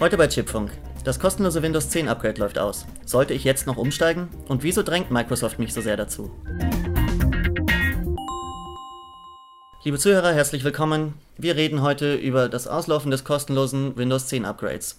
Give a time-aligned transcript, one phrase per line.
[0.00, 0.70] Heute bei Chipfunk.
[1.04, 2.86] Das kostenlose Windows 10 Upgrade läuft aus.
[3.04, 4.30] Sollte ich jetzt noch umsteigen?
[4.48, 6.30] Und wieso drängt Microsoft mich so sehr dazu?
[9.84, 11.12] Liebe Zuhörer, herzlich willkommen.
[11.36, 14.96] Wir reden heute über das Auslaufen des kostenlosen Windows 10 Upgrades.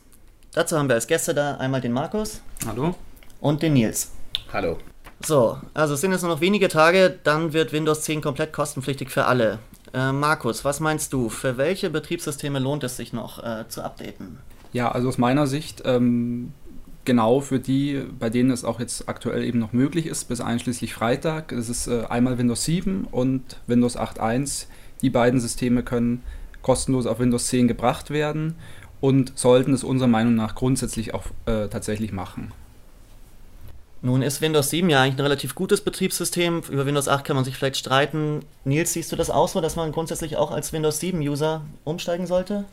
[0.53, 2.43] Dazu haben wir als Gäste da einmal den Markus.
[2.67, 2.93] Hallo.
[3.39, 4.11] Und den Nils.
[4.53, 4.77] Hallo.
[5.25, 9.09] So, also es sind jetzt nur noch wenige Tage, dann wird Windows 10 komplett kostenpflichtig
[9.09, 9.57] für alle.
[9.95, 11.29] Äh, Markus, was meinst du?
[11.29, 14.37] Für welche Betriebssysteme lohnt es sich noch äh, zu updaten?
[14.73, 16.53] Ja, also aus meiner Sicht ähm,
[17.05, 20.93] genau für die, bei denen es auch jetzt aktuell eben noch möglich ist, bis einschließlich
[20.93, 21.51] Freitag.
[21.51, 24.67] Es ist äh, einmal Windows 7 und Windows 8.1.
[25.01, 26.23] Die beiden Systeme können
[26.61, 28.55] kostenlos auf Windows 10 gebracht werden
[28.99, 32.51] und sollten es unserer Meinung nach grundsätzlich auch äh, tatsächlich machen.
[34.03, 36.63] Nun ist Windows 7 ja eigentlich ein relativ gutes Betriebssystem.
[36.71, 38.39] Über Windows 8 kann man sich vielleicht streiten.
[38.63, 42.65] Nils, siehst du das auch so, dass man grundsätzlich auch als Windows 7-User umsteigen sollte?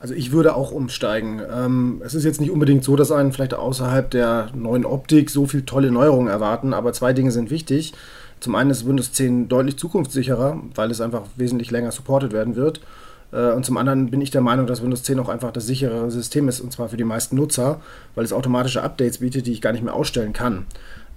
[0.00, 1.40] Also ich würde auch umsteigen.
[1.52, 5.46] Ähm, es ist jetzt nicht unbedingt so, dass einen vielleicht außerhalb der neuen Optik so
[5.46, 7.94] viel tolle Neuerungen erwarten, aber zwei Dinge sind wichtig.
[8.40, 12.80] Zum einen ist Windows 10 deutlich zukunftssicherer, weil es einfach wesentlich länger supported werden wird.
[13.32, 16.10] Äh, und zum anderen bin ich der Meinung, dass Windows 10 auch einfach das sichere
[16.10, 17.80] System ist, und zwar für die meisten Nutzer,
[18.14, 20.66] weil es automatische Updates bietet, die ich gar nicht mehr ausstellen kann.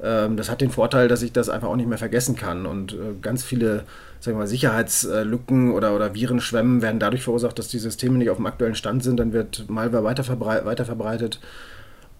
[0.03, 2.65] Ähm, das hat den Vorteil, dass ich das einfach auch nicht mehr vergessen kann.
[2.65, 3.85] Und äh, ganz viele
[4.21, 8.37] sagen wir mal, Sicherheitslücken oder, oder Virenschwemmen werden dadurch verursacht, dass die Systeme nicht auf
[8.37, 9.19] dem aktuellen Stand sind.
[9.19, 11.39] Dann wird Malware weiterverbrei weiterverbreitet.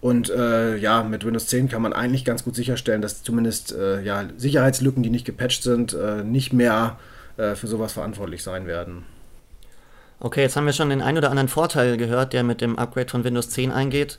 [0.00, 4.02] Und äh, ja, mit Windows 10 kann man eigentlich ganz gut sicherstellen, dass zumindest äh,
[4.02, 6.98] ja, Sicherheitslücken, die nicht gepatcht sind, äh, nicht mehr
[7.36, 9.04] äh, für sowas verantwortlich sein werden.
[10.24, 13.08] Okay, jetzt haben wir schon den ein oder anderen Vorteil gehört, der mit dem Upgrade
[13.08, 14.18] von Windows 10 eingeht.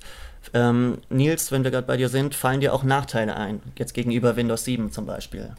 [0.54, 4.36] Ähm, Nils, wenn wir gerade bei dir sind, fallen dir auch Nachteile ein, jetzt gegenüber
[4.36, 5.52] Windows 7 zum Beispiel?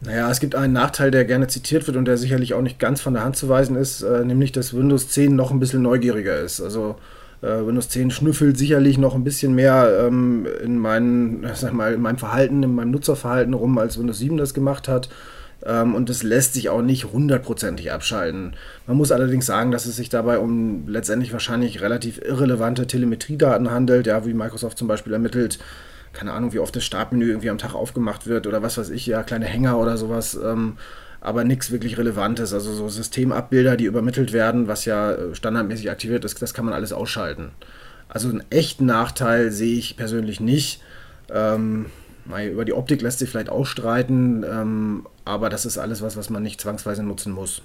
[0.00, 3.02] Naja, es gibt einen Nachteil, der gerne zitiert wird und der sicherlich auch nicht ganz
[3.02, 6.40] von der Hand zu weisen ist, äh, nämlich dass Windows 10 noch ein bisschen neugieriger
[6.40, 6.62] ist.
[6.62, 6.96] Also
[7.42, 12.00] äh, Windows 10 schnüffelt sicherlich noch ein bisschen mehr ähm, in, meinen, sag mal, in
[12.00, 15.10] meinem Verhalten, in meinem Nutzerverhalten rum, als Windows 7 das gemacht hat.
[15.64, 18.54] Ähm, und das lässt sich auch nicht hundertprozentig abschalten.
[18.86, 24.06] Man muss allerdings sagen, dass es sich dabei um letztendlich wahrscheinlich relativ irrelevante Telemetriedaten handelt,
[24.06, 25.58] ja, wie Microsoft zum Beispiel ermittelt,
[26.12, 29.06] keine Ahnung, wie oft das Startmenü irgendwie am Tag aufgemacht wird oder was weiß ich,
[29.06, 30.38] ja, kleine Hänger oder sowas.
[30.42, 30.76] Ähm,
[31.20, 32.54] aber nichts wirklich Relevantes.
[32.54, 36.74] Also so Systemabbilder, die übermittelt werden, was ja äh, standardmäßig aktiviert ist, das kann man
[36.74, 37.50] alles ausschalten.
[38.08, 40.80] Also einen echten Nachteil sehe ich persönlich nicht.
[41.30, 41.86] Ähm,
[42.28, 46.30] über die Optik lässt sich vielleicht auch streiten, ähm, aber das ist alles was, was
[46.30, 47.62] man nicht zwangsweise nutzen muss.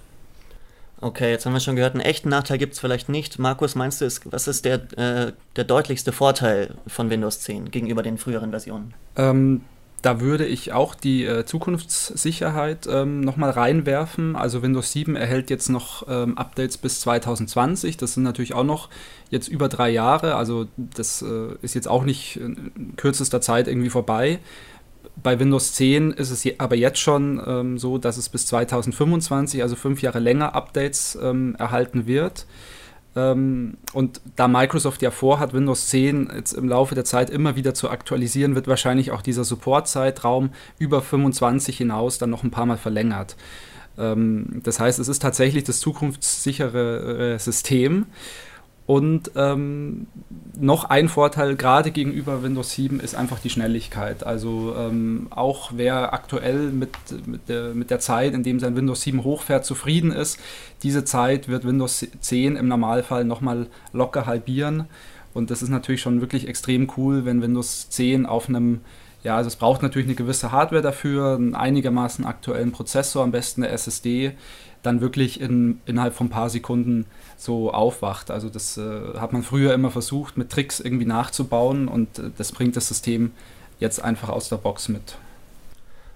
[1.02, 3.38] Okay, jetzt haben wir schon gehört, einen echten Nachteil gibt es vielleicht nicht.
[3.38, 8.18] Markus, meinst du, was ist der, äh, der deutlichste Vorteil von Windows 10 gegenüber den
[8.18, 8.94] früheren Versionen?
[9.18, 9.62] Ähm,
[10.04, 14.36] da würde ich auch die äh, Zukunftssicherheit ähm, nochmal reinwerfen.
[14.36, 17.96] Also Windows 7 erhält jetzt noch ähm, Updates bis 2020.
[17.96, 18.90] Das sind natürlich auch noch
[19.30, 20.36] jetzt über drei Jahre.
[20.36, 24.40] Also das äh, ist jetzt auch nicht in kürzester Zeit irgendwie vorbei.
[25.16, 29.78] Bei Windows 10 ist es aber jetzt schon ähm, so, dass es bis 2025, also
[29.78, 32.46] fünf Jahre länger, Updates ähm, erhalten wird.
[33.16, 37.74] Ähm, und da Microsoft ja vorhat, Windows 10 jetzt im Laufe der Zeit immer wieder
[37.74, 42.78] zu aktualisieren, wird wahrscheinlich auch dieser Supportzeitraum über 25 hinaus dann noch ein paar Mal
[42.78, 43.36] verlängert.
[43.98, 48.08] Ähm, das heißt, es ist tatsächlich das zukunftssichere System.
[48.86, 50.08] Und ähm,
[50.60, 54.26] noch ein Vorteil gerade gegenüber Windows 7 ist einfach die Schnelligkeit.
[54.26, 56.90] Also ähm, auch wer aktuell mit,
[57.26, 60.38] mit, der, mit der Zeit, in dem sein Windows 7 hochfährt, zufrieden ist,
[60.84, 64.86] diese Zeit wird Windows 10 im Normalfall nochmal locker halbieren.
[65.34, 68.82] Und das ist natürlich schon wirklich extrem cool, wenn Windows 10 auf einem,
[69.24, 73.64] ja, also es braucht natürlich eine gewisse Hardware dafür, einen einigermaßen aktuellen Prozessor, am besten
[73.64, 74.34] eine SSD,
[74.84, 77.06] dann wirklich in, innerhalb von ein paar Sekunden
[77.38, 78.30] so aufwacht.
[78.30, 82.52] Also das äh, hat man früher immer versucht, mit Tricks irgendwie nachzubauen und äh, das
[82.52, 83.32] bringt das System
[83.80, 85.16] jetzt einfach aus der Box mit.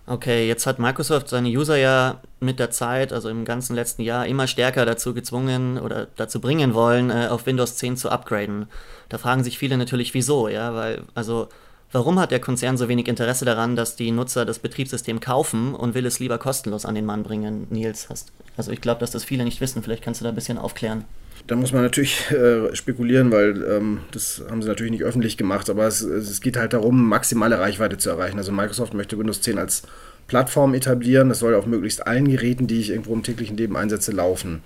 [0.09, 4.25] Okay, jetzt hat Microsoft seine User ja mit der Zeit, also im ganzen letzten Jahr,
[4.25, 8.67] immer stärker dazu gezwungen oder dazu bringen wollen, äh, auf Windows 10 zu upgraden.
[9.09, 11.49] Da fragen sich viele natürlich, wieso, ja, weil, also,
[11.91, 15.95] warum hat der Konzern so wenig Interesse daran, dass die Nutzer das Betriebssystem kaufen und
[15.95, 17.67] will es lieber kostenlos an den Mann bringen?
[17.69, 19.83] Nils, hast, also ich glaube, dass das viele nicht wissen.
[19.83, 21.05] Vielleicht kannst du da ein bisschen aufklären.
[21.45, 25.69] Da muss man natürlich äh, spekulieren, weil ähm, das haben sie natürlich nicht öffentlich gemacht,
[25.69, 28.37] aber es, es geht halt darum, maximale Reichweite zu erreichen.
[28.37, 29.83] Also Microsoft möchte Windows 10 als
[30.27, 31.29] Plattform etablieren.
[31.29, 34.61] Das soll auf möglichst allen Geräten, die ich irgendwo im täglichen Leben einsetze, laufen.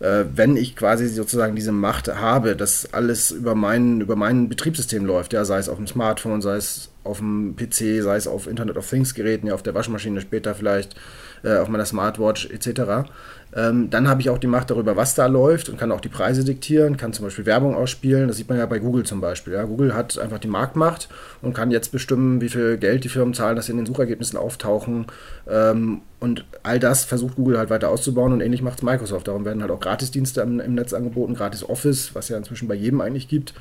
[0.00, 5.04] Äh, wenn ich quasi sozusagen diese Macht habe, dass alles über mein, über mein Betriebssystem
[5.04, 8.46] läuft, ja, sei es auf dem Smartphone, sei es auf dem PC, sei es auf
[8.46, 10.96] Internet of Things Geräten, ja auf der Waschmaschine später vielleicht,
[11.42, 13.10] äh, auf meiner Smartwatch etc.
[13.54, 16.08] Ähm, dann habe ich auch die Macht darüber, was da läuft und kann auch die
[16.08, 18.28] Preise diktieren, kann zum Beispiel Werbung ausspielen.
[18.28, 19.54] Das sieht man ja bei Google zum Beispiel.
[19.54, 19.64] Ja.
[19.64, 21.08] Google hat einfach die Marktmacht
[21.42, 24.38] und kann jetzt bestimmen, wie viel Geld die Firmen zahlen, dass sie in den Suchergebnissen
[24.38, 25.06] auftauchen.
[25.48, 29.26] Ähm, und all das versucht Google halt weiter auszubauen und ähnlich macht es Microsoft.
[29.28, 32.74] Darum werden halt auch Gratisdienste im, im Netz angeboten, gratis Office, was ja inzwischen bei
[32.74, 33.54] jedem eigentlich gibt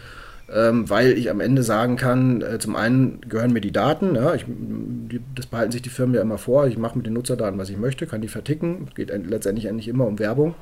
[0.54, 4.34] ähm, weil ich am Ende sagen kann, äh, zum einen gehören mir die Daten, ja,
[4.34, 7.60] ich, die, das behalten sich die Firmen ja immer vor, ich mache mit den Nutzerdaten,
[7.60, 10.56] was ich möchte, kann die verticken, geht letztendlich eigentlich immer um Werbung.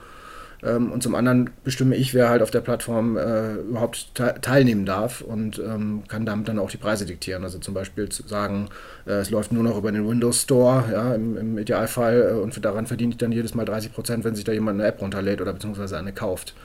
[0.63, 4.86] Ähm, und zum anderen bestimme ich, wer halt auf der Plattform äh, überhaupt te teilnehmen
[4.86, 7.44] darf und ähm, kann damit dann auch die Preise diktieren.
[7.44, 8.69] Also zum Beispiel zu sagen,
[9.06, 12.63] äh, es läuft nur noch über den Windows Store, ja, im, im Idealfall, äh, und
[12.65, 15.42] daran verdiene ich dann jedes Mal 30 Prozent, wenn sich da jemand eine App runterlädt
[15.42, 16.56] oder beziehungsweise eine kauft.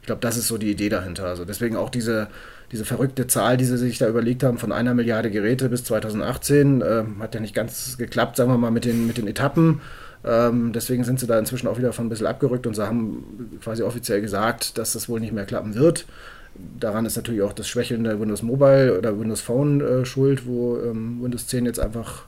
[0.00, 1.26] Ich glaube, das ist so die Idee dahinter.
[1.26, 2.28] Also deswegen auch diese
[2.72, 6.82] diese verrückte Zahl, die sie sich da überlegt haben, von einer Milliarde Geräte bis 2018,
[6.82, 9.80] äh, hat ja nicht ganz geklappt, sagen wir mal, mit den, mit den Etappen.
[10.24, 13.58] Ähm, deswegen sind sie da inzwischen auch wieder von ein bisschen abgerückt und sie haben
[13.62, 16.06] quasi offiziell gesagt, dass das wohl nicht mehr klappen wird.
[16.78, 21.22] Daran ist natürlich auch das schwächelnde Windows Mobile oder Windows Phone äh, schuld, wo ähm,
[21.22, 22.24] Windows 10 jetzt einfach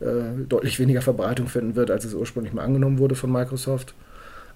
[0.00, 3.94] äh, deutlich weniger Verbreitung finden wird, als es ursprünglich mal angenommen wurde von Microsoft.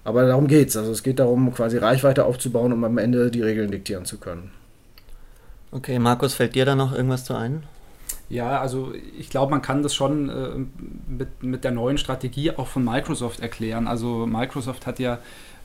[0.03, 0.77] Aber darum geht es.
[0.77, 4.51] Also es geht darum, quasi Reichweite aufzubauen, um am Ende die Regeln diktieren zu können.
[5.71, 7.63] Okay, Markus, fällt dir da noch irgendwas zu ein?
[8.27, 10.49] Ja, also ich glaube, man kann das schon äh,
[11.07, 13.87] mit, mit der neuen Strategie auch von Microsoft erklären.
[13.87, 15.19] Also Microsoft hat ja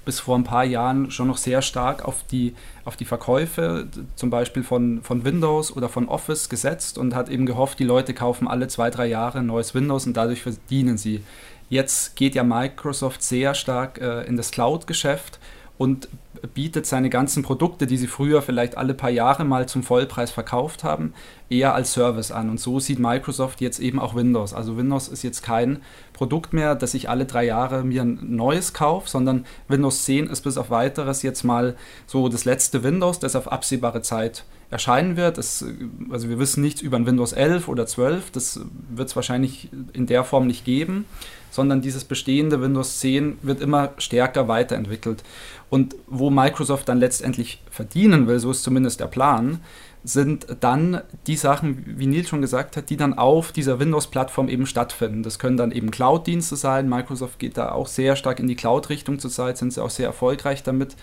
[0.04, 2.54] bis vor ein paar Jahren schon noch sehr stark auf die,
[2.84, 3.86] auf die Verkäufe,
[4.16, 8.14] zum Beispiel von, von Windows oder von Office gesetzt und hat eben gehofft, die Leute
[8.14, 11.22] kaufen alle zwei, drei Jahre ein neues Windows und dadurch verdienen sie.
[11.68, 15.38] Jetzt geht ja Microsoft sehr stark äh, in das Cloud-Geschäft
[15.80, 16.10] und
[16.52, 20.84] bietet seine ganzen Produkte, die sie früher vielleicht alle paar Jahre mal zum Vollpreis verkauft
[20.84, 21.14] haben,
[21.48, 22.50] eher als Service an.
[22.50, 24.52] Und so sieht Microsoft jetzt eben auch Windows.
[24.52, 25.80] Also Windows ist jetzt kein
[26.20, 30.42] Produkt mehr, dass ich alle drei Jahre mir ein neues kaufe, sondern Windows 10 ist
[30.42, 31.76] bis auf weiteres jetzt mal
[32.06, 35.38] so das letzte Windows, das auf absehbare Zeit erscheinen wird.
[35.38, 35.64] Es,
[36.10, 40.04] also wir wissen nichts über ein Windows 11 oder 12, das wird es wahrscheinlich in
[40.04, 41.06] der Form nicht geben,
[41.50, 45.24] sondern dieses bestehende Windows 10 wird immer stärker weiterentwickelt.
[45.70, 49.60] Und wo Microsoft dann letztendlich verdienen will, so ist zumindest der Plan,
[50.02, 54.66] sind dann die Sachen, wie Neil schon gesagt hat, die dann auf dieser Windows-Plattform eben
[54.66, 55.22] stattfinden.
[55.22, 56.88] Das können dann eben Cloud-Dienste sein.
[56.88, 60.62] Microsoft geht da auch sehr stark in die Cloud-Richtung zurzeit, sind sie auch sehr erfolgreich
[60.62, 60.96] damit.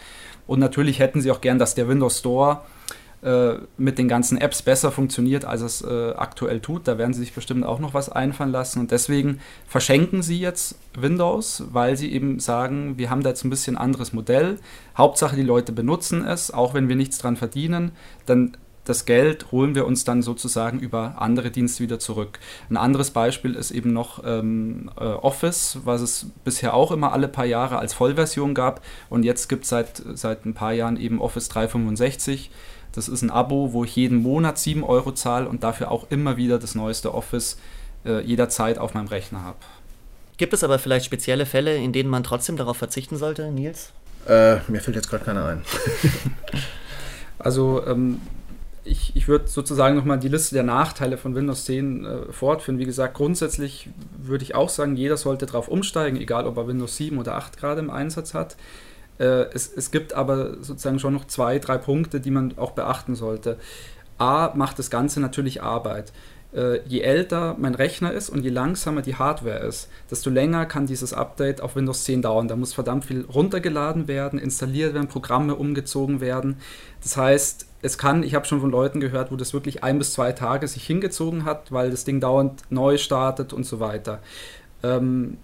[0.47, 2.61] Und natürlich hätten sie auch gern, dass der Windows Store
[3.77, 6.87] mit den ganzen Apps besser funktioniert, als es äh, aktuell tut.
[6.87, 8.79] Da werden sie sich bestimmt auch noch was einfallen lassen.
[8.79, 13.49] Und deswegen verschenken sie jetzt Windows, weil sie eben sagen, wir haben da jetzt ein
[13.49, 14.59] bisschen anderes Modell.
[14.97, 17.91] Hauptsache, die Leute benutzen es, auch wenn wir nichts dran verdienen.
[18.27, 18.55] Dann
[18.87, 22.39] das Geld holen wir uns dann sozusagen über andere Dienste wieder zurück.
[22.69, 27.27] Ein anderes Beispiel ist eben noch ähm, äh, Office, was es bisher auch immer alle
[27.27, 31.19] paar Jahre als Vollversion gab und jetzt gibt es seit, seit ein paar Jahren eben
[31.21, 32.51] Office 365
[32.97, 36.35] das ist ein Abo, wo ich jeden Monat 7 Euro zahle und dafür auch immer
[36.35, 37.59] wieder das neueste Office
[38.05, 39.59] äh, jederzeit auf meinem Rechner habe.
[40.37, 43.91] Gibt es aber vielleicht spezielle Fälle, in denen man trotzdem darauf verzichten sollte, Nils?
[44.27, 45.61] Äh, mir fällt jetzt gerade keiner ein.
[47.39, 48.19] also ähm,
[48.87, 52.79] ich, ich würde sozusagen nochmal die Liste der Nachteile von Windows 10 äh, fortführen.
[52.79, 56.97] Wie gesagt, grundsätzlich würde ich auch sagen, jeder sollte darauf umsteigen, egal ob er Windows
[56.97, 58.57] 7 oder 8 gerade im Einsatz hat.
[59.19, 63.15] Äh, es, es gibt aber sozusagen schon noch zwei, drei Punkte, die man auch beachten
[63.15, 63.57] sollte.
[64.17, 66.11] A macht das Ganze natürlich Arbeit.
[66.57, 70.87] Äh, je älter mein Rechner ist und je langsamer die Hardware ist, desto länger kann
[70.87, 72.47] dieses Update auf Windows 10 dauern.
[72.47, 76.57] Da muss verdammt viel runtergeladen werden, installiert werden, Programme umgezogen werden.
[77.03, 80.13] Das heißt, es kann, ich habe schon von Leuten gehört, wo das wirklich ein bis
[80.13, 84.19] zwei Tage sich hingezogen hat, weil das Ding dauernd neu startet und so weiter.
[84.81, 85.37] Ähm,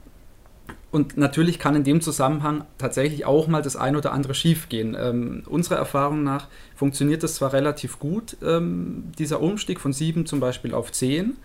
[0.93, 4.95] und natürlich kann in dem Zusammenhang tatsächlich auch mal das ein oder andere schiefgehen.
[4.95, 10.39] Ähm, unserer Erfahrung nach funktioniert das zwar relativ gut, ähm, dieser Umstieg von 7 zum
[10.39, 11.37] Beispiel auf 10,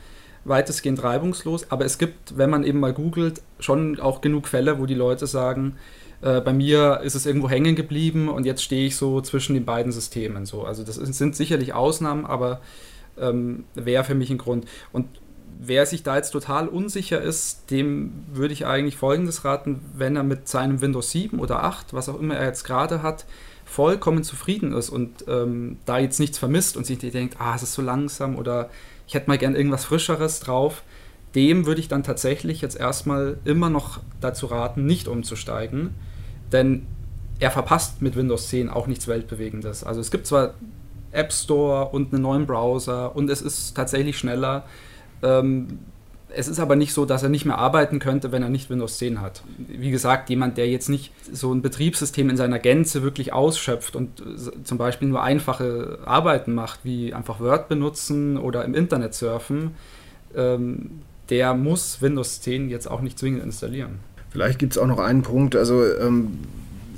[0.44, 4.84] weitestgehend reibungslos, aber es gibt, wenn man eben mal googelt, schon auch genug Fälle, wo
[4.84, 5.76] die Leute sagen,
[6.20, 9.64] äh, bei mir ist es irgendwo hängen geblieben und jetzt stehe ich so zwischen den
[9.64, 10.44] beiden Systemen.
[10.44, 10.64] So.
[10.64, 12.60] Also das sind sicherlich Ausnahmen, aber
[13.18, 14.66] ähm, wäre für mich ein Grund.
[14.92, 15.06] Und
[15.60, 20.22] wer sich da jetzt total unsicher ist, dem würde ich eigentlich Folgendes raten, wenn er
[20.22, 23.26] mit seinem Windows 7 oder 8, was auch immer er jetzt gerade hat,
[23.64, 27.74] vollkommen zufrieden ist und ähm, da jetzt nichts vermisst und sich denkt, ah, es ist
[27.74, 28.70] so langsam oder
[29.06, 30.82] ich hätte mal gern irgendwas Frischeres drauf,
[31.34, 35.94] dem würde ich dann tatsächlich jetzt erstmal immer noch dazu raten, nicht umzusteigen,
[36.52, 36.86] denn
[37.40, 39.84] er verpasst mit Windows 10 auch nichts Weltbewegendes.
[39.84, 40.54] Also es gibt zwar
[41.12, 44.64] App Store und einen neuen Browser und es ist tatsächlich schneller.
[45.22, 45.78] Ähm,
[46.30, 48.98] es ist aber nicht so, dass er nicht mehr arbeiten könnte, wenn er nicht Windows
[48.98, 49.42] 10 hat.
[49.56, 54.20] Wie gesagt, jemand, der jetzt nicht so ein Betriebssystem in seiner Gänze wirklich ausschöpft und
[54.20, 59.72] äh, zum Beispiel nur einfache Arbeiten macht, wie einfach Word benutzen oder im Internet surfen,
[60.34, 64.00] ähm, der muss Windows 10 jetzt auch nicht zwingend installieren.
[64.30, 66.38] Vielleicht gibt es auch noch einen Punkt, also ähm,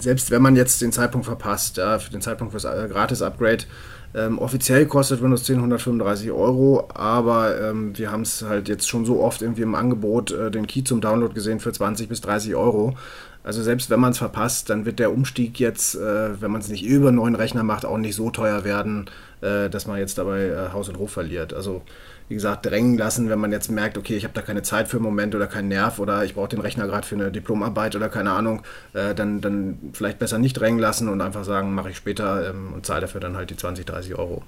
[0.00, 3.64] selbst wenn man jetzt den Zeitpunkt verpasst, ja, für den Zeitpunkt fürs äh, Gratis-Upgrade,
[4.12, 9.04] ähm, offiziell kostet Windows 10 135 Euro, aber ähm, wir haben es halt jetzt schon
[9.04, 12.56] so oft irgendwie im Angebot äh, den Key zum Download gesehen für 20 bis 30
[12.56, 12.96] Euro.
[13.42, 16.68] Also selbst wenn man es verpasst, dann wird der Umstieg jetzt, äh, wenn man es
[16.68, 19.06] nicht über einen neuen Rechner macht, auch nicht so teuer werden,
[19.42, 21.54] äh, dass man jetzt dabei äh, Haus und Hof verliert.
[21.54, 21.82] Also
[22.30, 24.98] wie gesagt, drängen lassen, wenn man jetzt merkt, okay, ich habe da keine Zeit für
[24.98, 28.08] einen Moment oder keinen Nerv oder ich brauche den Rechner gerade für eine Diplomarbeit oder
[28.08, 31.96] keine Ahnung, äh, dann, dann vielleicht besser nicht drängen lassen und einfach sagen, mache ich
[31.96, 34.44] später ähm, und zahle dafür dann halt die 20, 30 Euro.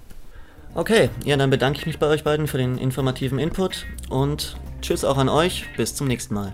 [0.74, 5.04] Okay, ja, dann bedanke ich mich bei euch beiden für den informativen Input und tschüss
[5.04, 5.66] auch an euch.
[5.76, 6.52] Bis zum nächsten Mal.